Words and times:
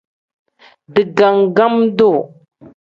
Digangam-duu. 0.93 2.19